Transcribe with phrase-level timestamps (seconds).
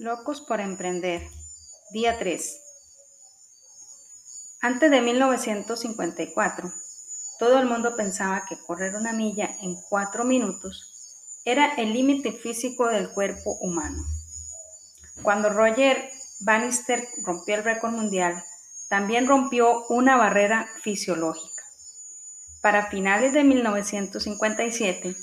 [0.00, 1.28] Locos por emprender.
[1.90, 2.60] Día 3.
[4.60, 6.72] Antes de 1954,
[7.40, 12.86] todo el mundo pensaba que correr una milla en cuatro minutos era el límite físico
[12.86, 14.04] del cuerpo humano.
[15.22, 16.08] Cuando Roger
[16.38, 18.44] Bannister rompió el récord mundial,
[18.88, 21.64] también rompió una barrera fisiológica.
[22.62, 25.16] Para finales de 1957,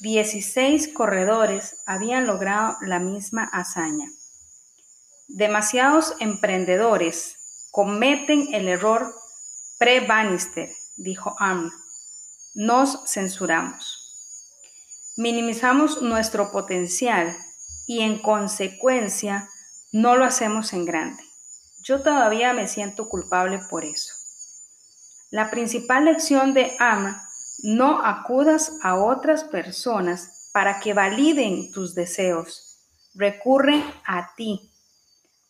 [0.00, 4.06] 16 corredores habían logrado la misma hazaña.
[5.34, 7.38] Demasiados emprendedores
[7.70, 9.14] cometen el error
[9.78, 11.72] pre-Bannister, dijo Arm.
[12.54, 15.14] Nos censuramos.
[15.16, 17.34] Minimizamos nuestro potencial
[17.86, 19.48] y en consecuencia
[19.90, 21.22] no lo hacemos en grande.
[21.82, 24.12] Yo todavía me siento culpable por eso.
[25.30, 27.16] La principal lección de Arm
[27.62, 32.86] no acudas a otras personas para que validen tus deseos.
[33.14, 34.71] Recurre a ti.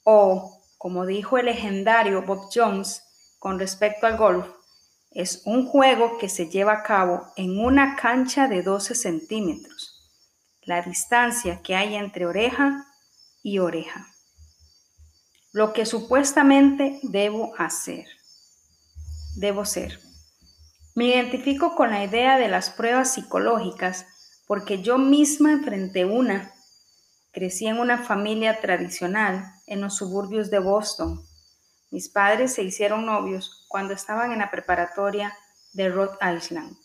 [0.04, 3.02] O, como dijo el legendario Bob Jones
[3.38, 4.46] con respecto al golf,
[5.10, 10.10] es un juego que se lleva a cabo en una cancha de 12 centímetros,
[10.62, 12.86] la distancia que hay entre oreja
[13.42, 14.06] y oreja.
[15.52, 18.06] Lo que supuestamente debo hacer,
[19.36, 20.00] debo ser.
[20.94, 24.06] Me identifico con la idea de las pruebas psicológicas
[24.46, 26.54] porque yo misma enfrenté una.
[27.32, 31.26] Crecí en una familia tradicional en los suburbios de Boston.
[31.90, 35.34] Mis padres se hicieron novios cuando estaban en la preparatoria
[35.72, 36.76] de Rhode Island.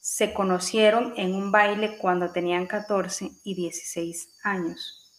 [0.00, 5.12] Se conocieron en un baile cuando tenían 14 y 16 años.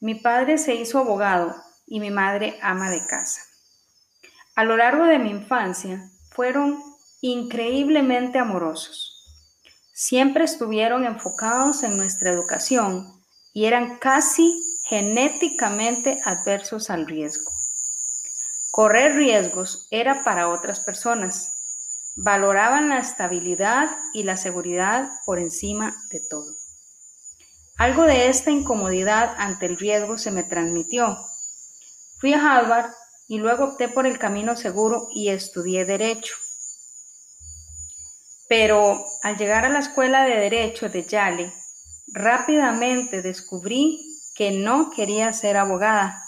[0.00, 1.54] Mi padre se hizo abogado
[1.86, 3.40] y mi madre ama de casa.
[4.54, 6.78] A lo largo de mi infancia fueron
[7.22, 9.12] increíblemente amorosos.
[9.94, 13.23] Siempre estuvieron enfocados en nuestra educación
[13.54, 17.52] y eran casi genéticamente adversos al riesgo.
[18.70, 21.52] Correr riesgos era para otras personas.
[22.16, 26.52] Valoraban la estabilidad y la seguridad por encima de todo.
[27.76, 31.16] Algo de esta incomodidad ante el riesgo se me transmitió.
[32.18, 32.90] Fui a Harvard
[33.28, 36.34] y luego opté por el camino seguro y estudié derecho.
[38.48, 41.52] Pero al llegar a la escuela de derecho de Yale,
[42.06, 44.00] rápidamente descubrí
[44.34, 46.22] que no quería ser abogada.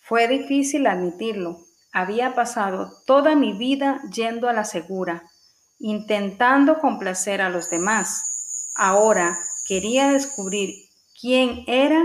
[0.00, 1.64] Fue difícil admitirlo.
[1.92, 5.30] Había pasado toda mi vida yendo a la segura,
[5.78, 8.72] intentando complacer a los demás.
[8.74, 9.36] Ahora
[9.66, 10.74] quería descubrir
[11.20, 12.02] quién era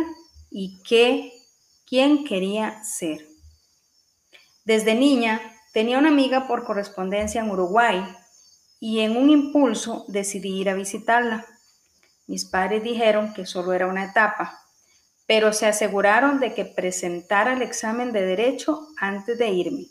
[0.50, 1.34] y qué,
[1.88, 3.28] quién quería ser.
[4.64, 5.42] Desde niña
[5.74, 8.06] tenía una amiga por correspondencia en Uruguay
[8.80, 11.46] y en un impulso decidí ir a visitarla.
[12.30, 14.62] Mis padres dijeron que solo era una etapa,
[15.26, 19.88] pero se aseguraron de que presentara el examen de derecho antes de irme.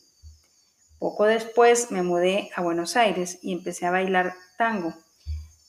[1.00, 4.94] Poco después me mudé a Buenos Aires y empecé a bailar tango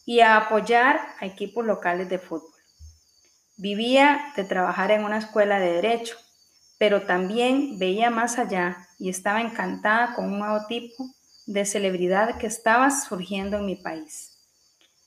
[0.06, 2.54] y a apoyar a equipos locales de fútbol.
[3.58, 6.18] Vivía de trabajar en una escuela de derecho,
[6.78, 11.04] pero también veía más allá y estaba encantada con un nuevo tipo
[11.48, 14.29] de celebridad que estaba surgiendo en mi país,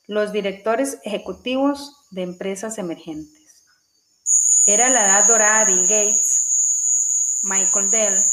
[0.06, 3.64] los directores ejecutivos de empresas emergentes.
[4.66, 8.24] Era la edad dorada de Bill Gates, Michael Dell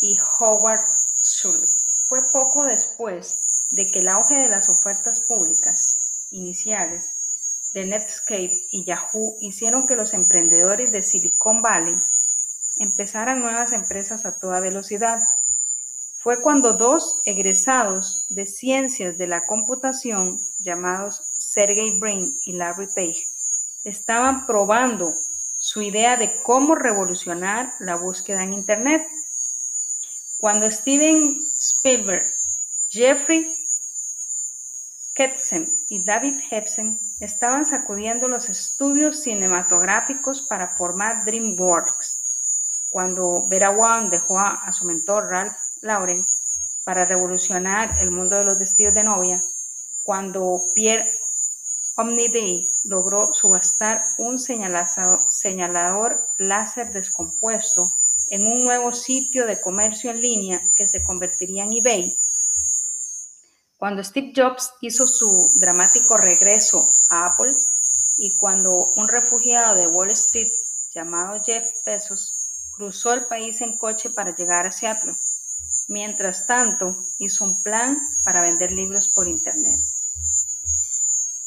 [0.00, 0.84] y Howard
[1.22, 2.04] Schultz.
[2.06, 8.84] Fue poco después de que el auge de las ofertas públicas iniciales de Netscape y
[8.84, 12.00] Yahoo hicieron que los emprendedores de Silicon Valley
[12.78, 15.20] empezaran nuevas empresas a toda velocidad
[16.26, 23.28] fue cuando dos egresados de ciencias de la computación, llamados Sergey Brin y Larry Page,
[23.84, 25.14] estaban probando
[25.60, 29.06] su idea de cómo revolucionar la búsqueda en Internet.
[30.38, 32.28] Cuando Steven Spielberg,
[32.88, 33.46] Jeffrey
[35.14, 44.10] Ketsen y David Hepsen estaban sacudiendo los estudios cinematográficos para formar DreamWorks, cuando Vera Wang
[44.10, 46.26] dejó a su mentor Ralph Lauren
[46.84, 49.42] para revolucionar el mundo de los vestidos de novia,
[50.04, 51.10] cuando Pierre
[51.96, 57.90] Omniday logró subastar un señalador láser descompuesto
[58.28, 62.18] en un nuevo sitio de comercio en línea que se convertiría en eBay,
[63.78, 67.52] cuando Steve Jobs hizo su dramático regreso a Apple
[68.16, 70.50] y cuando un refugiado de Wall Street
[70.94, 75.14] llamado Jeff Bezos cruzó el país en coche para llegar a Seattle.
[75.88, 79.78] Mientras tanto, hizo un plan para vender libros por Internet.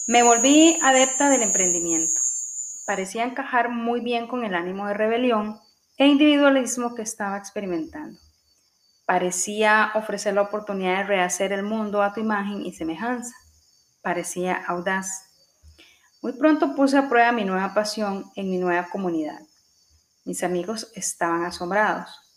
[0.07, 2.19] Me volví adepta del emprendimiento.
[2.85, 5.59] parecía encajar muy bien con el ánimo de rebelión
[5.97, 8.19] e individualismo que estaba experimentando.
[9.05, 13.35] Parecía ofrecer la oportunidad de rehacer el mundo a tu imagen y semejanza.
[14.01, 15.25] Parecía audaz.
[16.21, 19.39] Muy pronto puse a prueba mi nueva pasión en mi nueva comunidad.
[20.25, 22.28] Mis amigos estaban asombrados.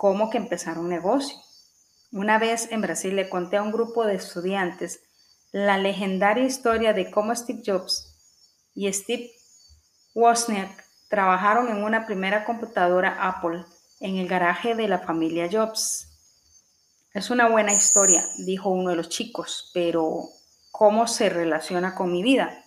[0.00, 1.36] ¿Cómo que empezar un negocio?
[2.10, 5.02] Una vez en Brasil le conté a un grupo de estudiantes
[5.52, 8.16] la legendaria historia de cómo Steve Jobs
[8.74, 9.30] y Steve
[10.14, 13.62] Wozniak trabajaron en una primera computadora Apple
[14.00, 16.08] en el garaje de la familia Jobs.
[17.12, 20.30] Es una buena historia, dijo uno de los chicos, pero
[20.70, 22.64] ¿cómo se relaciona con mi vida?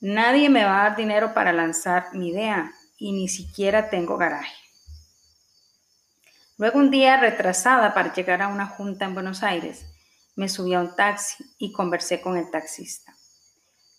[0.00, 4.67] Nadie me va a dar dinero para lanzar mi idea y ni siquiera tengo garaje.
[6.58, 9.86] Luego un día retrasada para llegar a una junta en Buenos Aires,
[10.34, 13.14] me subí a un taxi y conversé con el taxista.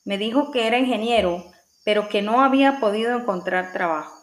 [0.04, 1.50] Me dijo que era ingeniero,
[1.86, 4.14] pero que no había podido encontrar trabajo.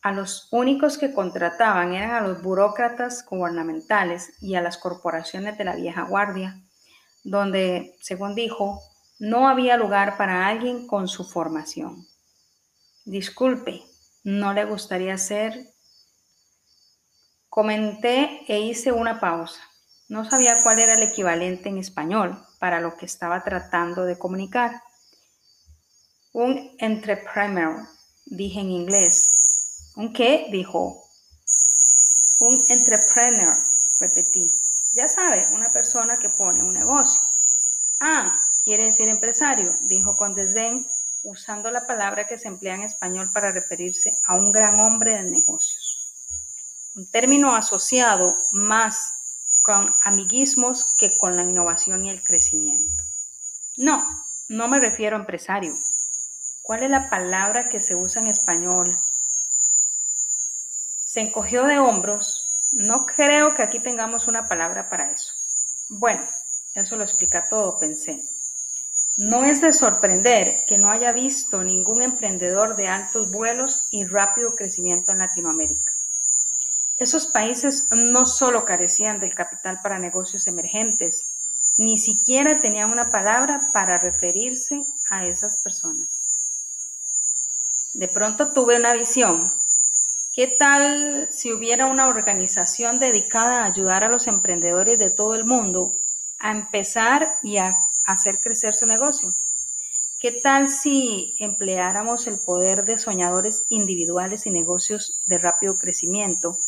[0.00, 5.64] A los únicos que contrataban eran a los burócratas gubernamentales y a las corporaciones de
[5.64, 6.62] la vieja guardia,
[7.24, 8.80] donde, según dijo,
[9.18, 12.06] no había lugar para alguien con su formación.
[13.04, 13.82] Disculpe,
[14.22, 15.73] ¿no le gustaría ser?
[17.54, 19.60] Comenté e hice una pausa.
[20.08, 24.82] No sabía cuál era el equivalente en español para lo que estaba tratando de comunicar.
[26.32, 27.86] Un entrepreneur,
[28.26, 29.92] dije en inglés.
[29.94, 30.48] ¿Un qué?
[30.50, 31.00] dijo.
[32.40, 33.56] Un entrepreneur,
[34.00, 34.60] repetí.
[34.94, 37.22] Ya sabe, una persona que pone un negocio.
[38.00, 40.84] Ah, quiere decir empresario, dijo con desdén,
[41.22, 45.30] usando la palabra que se emplea en español para referirse a un gran hombre de
[45.30, 45.83] negocios.
[46.96, 53.02] Un término asociado más con amiguismos que con la innovación y el crecimiento.
[53.76, 54.06] No,
[54.48, 55.74] no me refiero a empresario.
[56.62, 58.96] ¿Cuál es la palabra que se usa en español?
[61.06, 62.68] Se encogió de hombros.
[62.72, 65.32] No creo que aquí tengamos una palabra para eso.
[65.88, 66.22] Bueno,
[66.74, 68.22] eso lo explica todo, pensé.
[69.16, 74.54] No es de sorprender que no haya visto ningún emprendedor de altos vuelos y rápido
[74.54, 75.93] crecimiento en Latinoamérica.
[76.98, 83.60] Esos países no solo carecían del capital para negocios emergentes, ni siquiera tenían una palabra
[83.72, 86.08] para referirse a esas personas.
[87.94, 89.52] De pronto tuve una visión.
[90.34, 95.44] ¿Qué tal si hubiera una organización dedicada a ayudar a los emprendedores de todo el
[95.44, 95.94] mundo
[96.38, 97.74] a empezar y a
[98.04, 99.30] hacer crecer su negocio.
[100.20, 106.58] ¿Qué tal si empleáramos el poder de soñadores individuales y negocios de rápido crecimiento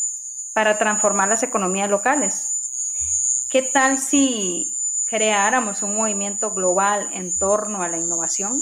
[0.56, 3.44] para transformar las economías locales?
[3.50, 4.74] ¿Qué tal si
[5.06, 8.58] creáramos un movimiento global en torno a la innovación?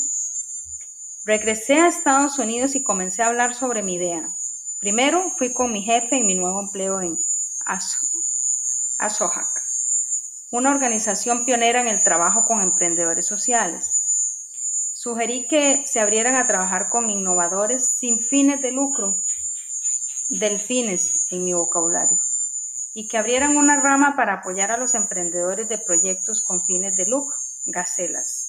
[1.24, 4.28] Regresé a Estados Unidos y comencé a hablar sobre mi idea.
[4.80, 7.16] Primero fui con mi jefe en mi nuevo empleo en
[8.98, 9.52] Asohaca
[10.50, 14.00] una organización pionera en el trabajo con emprendedores sociales.
[14.94, 19.16] Sugerí que se abrieran a trabajar con innovadores sin fines de lucro,
[20.38, 22.20] delfines en mi vocabulario,
[22.94, 27.06] y que abrieran una rama para apoyar a los emprendedores de proyectos con fines de
[27.06, 27.36] lucro,
[27.66, 28.48] gacelas.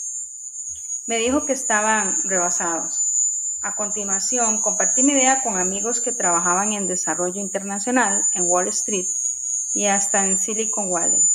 [1.08, 3.60] Me dijo que estaban rebasados.
[3.62, 9.08] A continuación, compartí mi idea con amigos que trabajaban en desarrollo internacional en Wall Street
[9.74, 11.30] y hasta en Silicon Valley.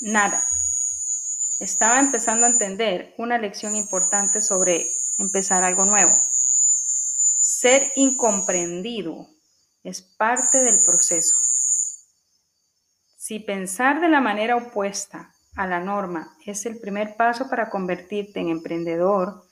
[0.00, 0.44] Nada.
[1.60, 6.12] Estaba empezando a entender una lección importante sobre empezar algo nuevo.
[7.64, 9.26] Ser incomprendido
[9.84, 11.34] es parte del proceso.
[13.16, 18.38] Si pensar de la manera opuesta a la norma es el primer paso para convertirte
[18.38, 19.44] en emprendedor,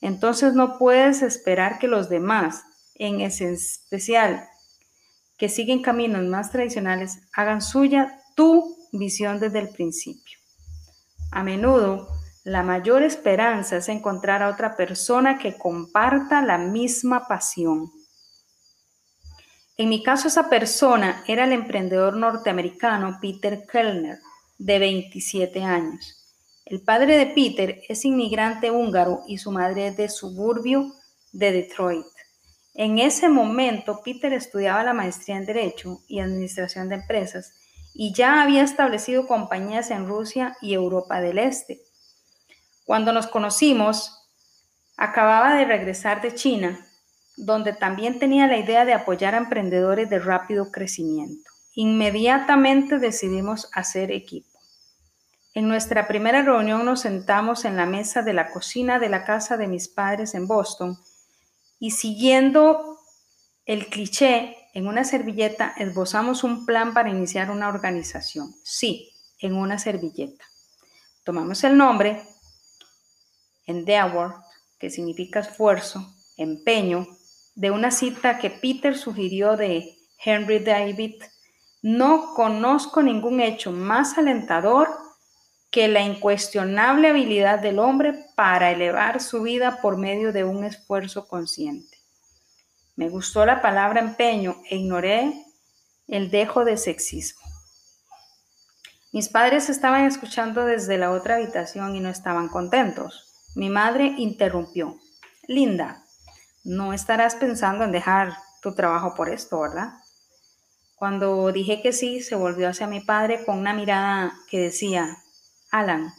[0.00, 2.64] entonces no puedes esperar que los demás,
[2.96, 4.48] en especial
[5.38, 10.38] que siguen caminos más tradicionales, hagan suya tu visión desde el principio.
[11.30, 12.08] A menudo,
[12.44, 17.90] la mayor esperanza es encontrar a otra persona que comparta la misma pasión.
[19.76, 24.18] En mi caso, esa persona era el emprendedor norteamericano Peter Kellner,
[24.58, 26.16] de 27 años.
[26.66, 30.92] El padre de Peter es inmigrante húngaro y su madre es de suburbio
[31.32, 32.06] de Detroit.
[32.74, 37.54] En ese momento, Peter estudiaba la maestría en Derecho y Administración de Empresas
[37.94, 41.80] y ya había establecido compañías en Rusia y Europa del Este.
[42.90, 44.18] Cuando nos conocimos,
[44.96, 46.84] acababa de regresar de China,
[47.36, 51.48] donde también tenía la idea de apoyar a emprendedores de rápido crecimiento.
[51.74, 54.58] Inmediatamente decidimos hacer equipo.
[55.54, 59.56] En nuestra primera reunión nos sentamos en la mesa de la cocina de la casa
[59.56, 60.98] de mis padres en Boston
[61.78, 62.98] y siguiendo
[63.66, 68.52] el cliché, en una servilleta esbozamos un plan para iniciar una organización.
[68.64, 70.44] Sí, en una servilleta.
[71.22, 72.26] Tomamos el nombre,
[73.70, 74.36] Endeavor,
[74.78, 77.06] que significa esfuerzo, empeño,
[77.54, 81.22] de una cita que Peter sugirió de Henry David.
[81.82, 84.88] No conozco ningún hecho más alentador
[85.70, 91.28] que la incuestionable habilidad del hombre para elevar su vida por medio de un esfuerzo
[91.28, 91.98] consciente.
[92.96, 95.32] Me gustó la palabra empeño e ignoré
[96.08, 97.40] el dejo de sexismo.
[99.12, 103.29] Mis padres estaban escuchando desde la otra habitación y no estaban contentos.
[103.56, 104.98] Mi madre interrumpió.
[105.48, 106.04] Linda,
[106.62, 109.94] no estarás pensando en dejar tu trabajo por esto, ¿verdad?
[110.94, 115.16] Cuando dije que sí, se volvió hacia mi padre con una mirada que decía,
[115.72, 116.12] Alan,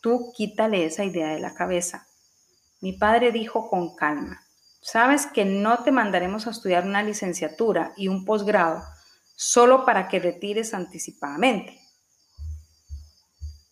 [0.00, 2.06] tú quítale esa idea de la cabeza.
[2.80, 4.40] Mi padre dijo con calma,
[4.80, 8.82] sabes que no te mandaremos a estudiar una licenciatura y un posgrado
[9.36, 11.77] solo para que retires anticipadamente.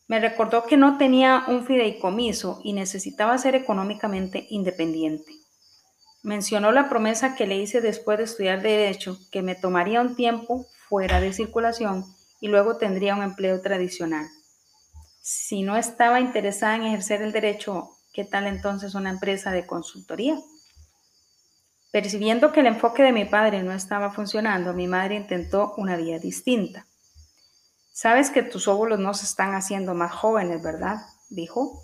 [0.08, 5.32] Me recordó que no tenía un fideicomiso y necesitaba ser económicamente independiente.
[6.22, 10.66] Mencionó la promesa que le hice después de estudiar derecho, que me tomaría un tiempo
[10.88, 12.04] fuera de circulación
[12.40, 14.26] y luego tendría un empleo tradicional
[15.28, 20.38] si no estaba interesada en ejercer el derecho, ¿qué tal entonces una empresa de consultoría?
[21.90, 26.20] Percibiendo que el enfoque de mi padre no estaba funcionando, mi madre intentó una vía
[26.20, 26.86] distinta.
[27.96, 30.98] Sabes que tus óvulos no se están haciendo más jóvenes, ¿verdad?
[31.30, 31.82] dijo.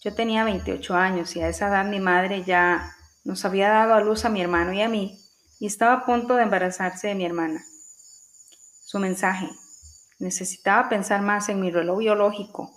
[0.00, 4.00] Yo tenía 28 años y a esa edad mi madre ya nos había dado a
[4.00, 5.20] luz a mi hermano y a mí
[5.58, 7.62] y estaba a punto de embarazarse de mi hermana.
[8.86, 9.50] Su mensaje.
[10.18, 12.70] Necesitaba pensar más en mi reloj biológico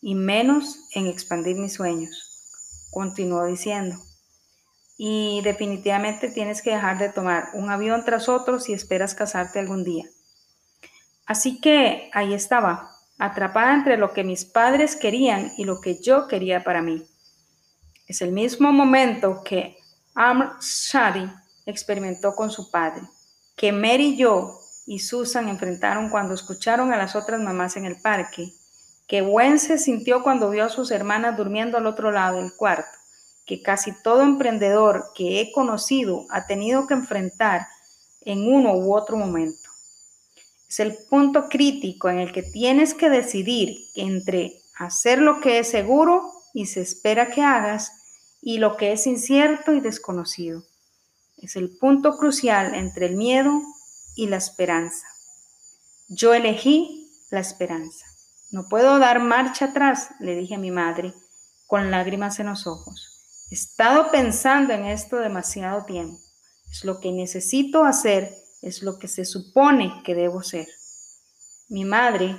[0.00, 2.88] y menos en expandir mis sueños.
[2.90, 3.98] Continuó diciendo.
[4.96, 9.84] Y definitivamente tienes que dejar de tomar un avión tras otro si esperas casarte algún
[9.84, 10.06] día.
[11.30, 16.26] Así que ahí estaba, atrapada entre lo que mis padres querían y lo que yo
[16.26, 17.06] quería para mí.
[18.08, 19.78] Es el mismo momento que
[20.16, 21.30] Amr Shadi
[21.66, 23.02] experimentó con su padre,
[23.54, 28.52] que Mary yo y Susan enfrentaron cuando escucharon a las otras mamás en el parque
[29.06, 32.98] que Gwen se sintió cuando vio a sus hermanas durmiendo al otro lado del cuarto,
[33.46, 37.68] que casi todo emprendedor que he conocido ha tenido que enfrentar
[38.22, 39.59] en uno u otro momento.
[40.70, 45.68] Es el punto crítico en el que tienes que decidir entre hacer lo que es
[45.68, 47.90] seguro y se espera que hagas
[48.40, 50.62] y lo que es incierto y desconocido.
[51.36, 53.50] Es el punto crucial entre el miedo
[54.14, 55.08] y la esperanza.
[56.06, 58.06] Yo elegí la esperanza.
[58.52, 61.14] No puedo dar marcha atrás, le dije a mi madre,
[61.66, 63.24] con lágrimas en los ojos.
[63.50, 66.20] He estado pensando en esto demasiado tiempo.
[66.70, 68.32] Es lo que necesito hacer,
[68.62, 70.68] es lo que se supone que debo ser.
[71.68, 72.36] Mi madre,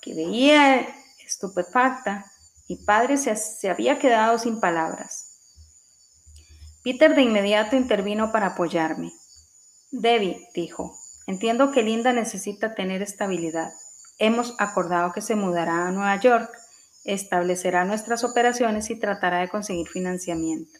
[0.00, 0.86] que veía
[1.26, 2.30] estupefacta,
[2.68, 5.32] mi padre se, se había quedado sin palabras.
[6.82, 9.12] Peter de inmediato intervino para apoyarme.
[9.90, 10.96] Debbie, dijo,
[11.26, 13.72] entiendo que Linda necesita tener estabilidad
[14.18, 16.50] hemos acordado que se mudará a Nueva York,
[17.04, 20.78] establecerá nuestras operaciones y tratará de conseguir financiamiento.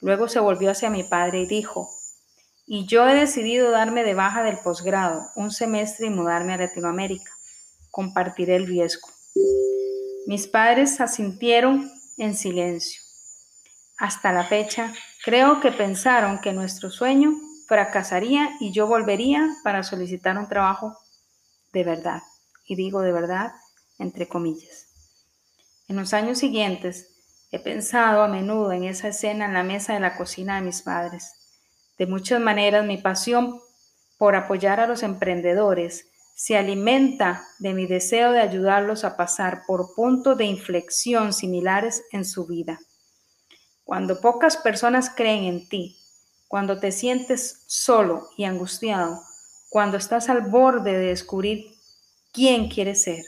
[0.00, 1.88] Luego se volvió hacia mi padre y dijo,
[2.66, 7.30] y yo he decidido darme de baja del posgrado, un semestre y mudarme a Latinoamérica.
[7.90, 9.08] Compartiré el riesgo.
[10.26, 13.00] Mis padres asintieron en silencio.
[13.98, 14.92] Hasta la fecha,
[15.24, 17.32] creo que pensaron que nuestro sueño
[17.68, 20.98] fracasaría y yo volvería para solicitar un trabajo
[21.72, 22.22] de verdad
[22.66, 23.52] y digo de verdad,
[23.98, 24.88] entre comillas.
[25.88, 27.14] En los años siguientes
[27.52, 30.82] he pensado a menudo en esa escena en la mesa de la cocina de mis
[30.82, 31.45] padres.
[31.98, 33.60] De muchas maneras mi pasión
[34.18, 39.94] por apoyar a los emprendedores se alimenta de mi deseo de ayudarlos a pasar por
[39.94, 42.78] puntos de inflexión similares en su vida.
[43.84, 45.96] Cuando pocas personas creen en ti,
[46.48, 49.22] cuando te sientes solo y angustiado,
[49.70, 51.74] cuando estás al borde de descubrir
[52.32, 53.24] quién quiere ser.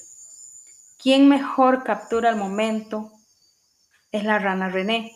[0.99, 3.13] ¿Quién mejor captura el momento?
[4.13, 5.13] Es la rana René.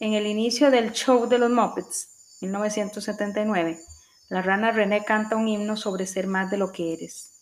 [0.00, 3.80] En el inicio del show de los Muppets, 1979,
[4.28, 7.32] la rana René canta un himno sobre ser más de lo que eres.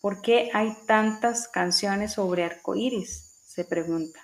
[0.00, 3.24] ¿Por qué hay tantas canciones sobre arcoíris?
[3.44, 4.20] se pregunta.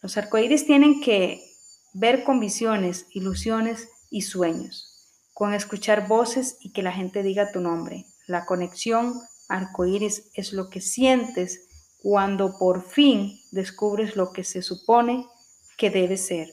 [0.00, 1.44] Los arcoíris tienen que
[1.92, 7.60] ver con visiones, ilusiones y sueños, con escuchar voces y que la gente diga tu
[7.60, 11.68] nombre, la conexión arcoíris es lo que sientes
[12.02, 15.26] cuando por fin descubres lo que se supone
[15.76, 16.52] que debe ser.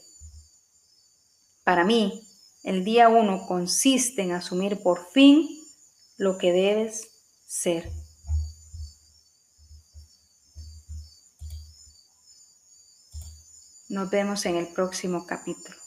[1.64, 2.26] Para mí,
[2.66, 5.48] el día uno consiste en asumir por fin
[6.16, 7.08] lo que debes
[7.46, 7.92] ser.
[13.88, 15.85] Nos vemos en el próximo capítulo.